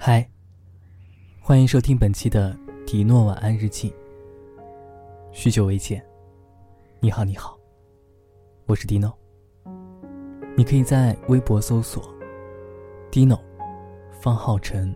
[0.00, 0.26] 嗨，
[1.40, 3.92] 欢迎收听本期的迪诺晚安日记。
[5.32, 6.00] 许久未见，
[7.00, 7.58] 你好，你好，
[8.66, 9.12] 我是迪诺。
[10.56, 12.14] 你可以在微博搜索
[13.10, 13.40] “Dino
[14.20, 14.94] 方浩辰”，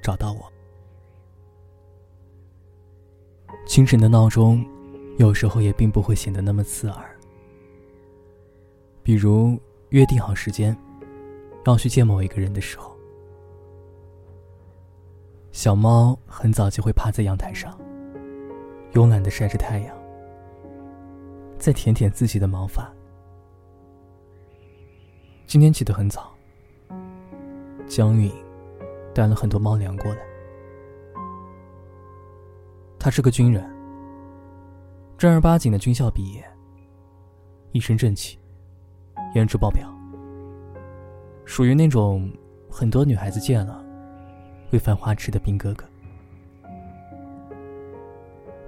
[0.00, 0.40] 找到我。
[3.66, 4.64] 清晨的闹钟，
[5.18, 7.18] 有时候也并不会显得那么刺耳。
[9.02, 9.58] 比如
[9.88, 10.74] 约定好时间，
[11.66, 12.93] 要去见某一个人的时候。
[15.54, 17.78] 小猫很早就会趴在阳台上，
[18.92, 19.96] 慵懒的晒着太阳，
[21.60, 22.92] 再舔舔自己的毛发。
[25.46, 26.34] 今天起得很早，
[27.86, 28.32] 江允
[29.14, 30.18] 带了很多猫粮过来。
[32.98, 33.64] 他是个军人，
[35.16, 36.44] 正儿八经的军校毕业，
[37.70, 38.36] 一身正气，
[39.36, 39.88] 颜值爆表，
[41.44, 42.28] 属于那种
[42.68, 43.83] 很多女孩子见了。
[44.70, 45.84] 会犯花痴的兵哥哥，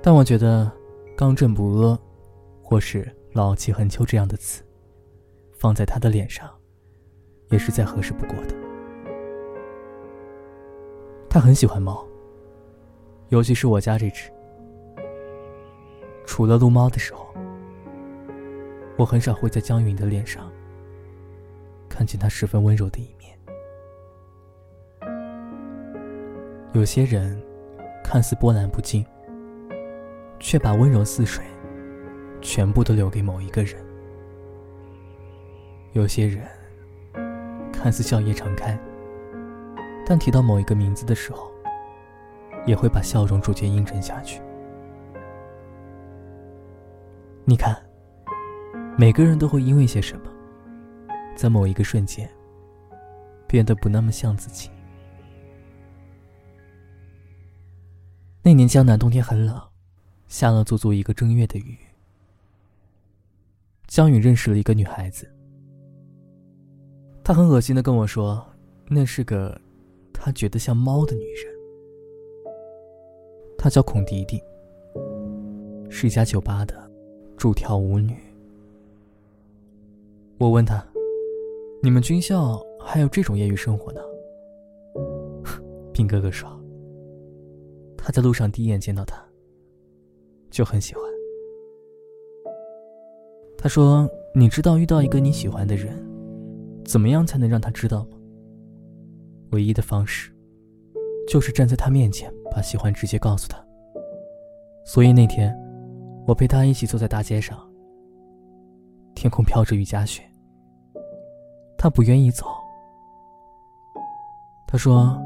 [0.03, 0.70] 但我觉得
[1.16, 1.98] “刚正不阿”
[2.62, 4.62] 或是“老气横秋”这样的词，
[5.53, 6.48] 放在他的脸上，
[7.50, 8.55] 也是再合适不过的。
[11.28, 12.06] 他很喜欢猫，
[13.28, 14.31] 尤其是我家这只。
[16.25, 17.27] 除了撸猫的时候，
[18.97, 20.50] 我很少会在江云的脸上
[21.88, 23.36] 看见他十分温柔的一面。
[26.77, 27.42] 有些人
[28.05, 29.02] 看似波澜不惊，
[30.38, 31.42] 却把温柔似水
[32.42, 33.80] 全部都留给某一个人；
[35.94, 36.47] 有些人
[37.72, 38.78] 看似笑靥常开，
[40.04, 41.50] 但提到某一个名字的时候，
[42.66, 44.42] 也会把笑容逐渐阴沉下去。
[47.47, 47.74] 你看，
[48.98, 50.30] 每个人都会因为些什么，
[51.34, 52.28] 在某一个瞬间
[53.47, 54.69] 变得不那么像自己。
[58.47, 59.61] 那年江南冬天很冷，
[60.28, 61.76] 下了足足一个正月的雨。
[63.88, 65.28] 江雨认识了一个女孩子，
[67.25, 68.47] 她很恶心的跟我说，
[68.87, 69.60] 那是个
[70.12, 71.53] 她觉得像猫的女人。
[73.59, 74.41] 她叫孔迪迪，
[75.91, 76.88] 是一家酒吧的
[77.37, 78.16] 驻跳舞女。
[80.38, 80.87] 我问她
[81.82, 84.00] ：“你们军校还有这种业余生活呢？”
[85.93, 86.49] 兵哥哥说。
[88.06, 89.21] 他在路上第一眼见到他，
[90.49, 91.03] 就很喜欢。
[93.59, 95.93] 他说：“你知道遇到一个你喜欢的人，
[96.84, 98.17] 怎么样才能让他知道吗？
[99.50, 100.31] 唯一的方式，
[101.28, 103.59] 就是站在他面前，把喜欢直接告诉他。
[104.84, 105.53] 所以那天，
[106.28, 107.59] 我陪他一起坐在大街上，
[109.17, 110.23] 天空飘着雨夹雪。
[111.77, 112.47] 他不愿意走。
[114.69, 115.21] 他说：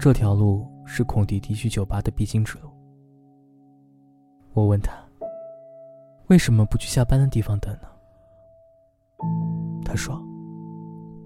[0.00, 2.70] 这条路。”是孔迪迪去酒吧的必经之路。
[4.52, 4.92] 我问他
[6.28, 7.88] ：“为什么不去下班的地方等呢？”
[9.84, 10.20] 他说：“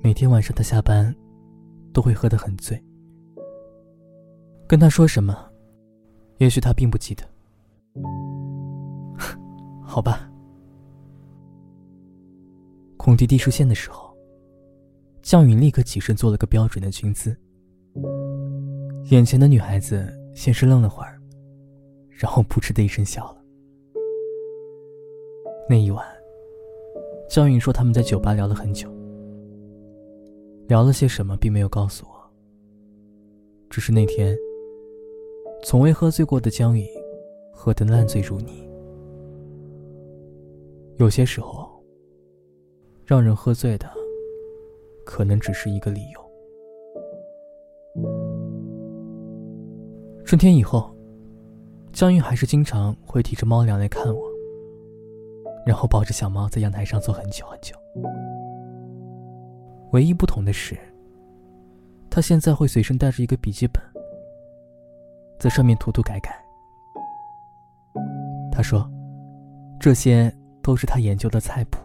[0.02, 1.14] 每天晚上他下班，
[1.92, 2.80] 都会喝得很醉。
[4.68, 5.36] 跟他说什么，
[6.38, 7.24] 也许他并不记得。
[9.82, 10.30] 好吧。”
[12.96, 14.16] 孔迪迪出现的时候，
[15.22, 17.36] 江云立刻起身做了个标准的军姿。
[19.10, 21.16] 眼前的女孩子先是愣了会儿，
[22.10, 23.40] 然后扑哧的一声笑了。
[25.70, 26.04] 那一晚，
[27.28, 28.90] 江云说他们在酒吧聊了很久，
[30.66, 32.16] 聊了些什么并没有告诉我。
[33.70, 34.36] 只是那天，
[35.62, 36.84] 从未喝醉过的江云，
[37.52, 38.68] 喝得烂醉如泥。
[40.96, 41.80] 有些时候，
[43.04, 43.88] 让人喝醉的，
[45.04, 46.25] 可能只是一个理由。
[50.26, 50.92] 春天以后，
[51.92, 54.22] 江云还是经常会提着猫粮来看我，
[55.64, 57.76] 然后抱着小猫在阳台上坐很久很久。
[59.92, 60.76] 唯一不同的是，
[62.10, 63.80] 他现在会随身带着一个笔记本，
[65.38, 66.36] 在上面涂涂改改。
[68.50, 68.90] 他说，
[69.78, 71.78] 这些都是他研究的菜谱，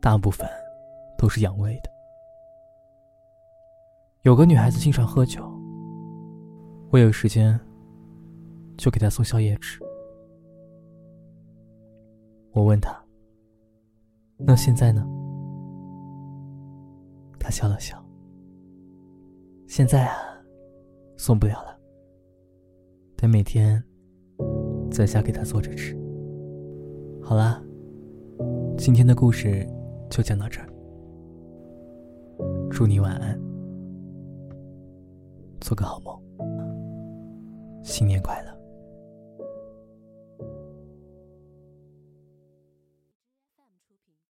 [0.00, 0.48] 大部分
[1.18, 1.90] 都是养胃的。
[4.22, 5.59] 有个女孩子经常喝酒。
[6.92, 7.58] 我有时间，
[8.76, 9.80] 就给他送宵夜吃。
[12.50, 13.00] 我问他
[14.36, 15.06] ：“那现在呢？”
[17.38, 17.96] 他笑了笑
[19.68, 20.16] ：“现在啊，
[21.16, 21.78] 送不了了。
[23.16, 23.80] 得每天
[24.90, 25.96] 在家给他做着吃。”
[27.22, 27.62] 好啦，
[28.76, 29.64] 今天的故事
[30.10, 30.66] 就讲到这儿。
[32.68, 33.40] 祝你晚安。
[35.60, 36.20] 做个好梦，
[37.82, 38.59] 新年快乐。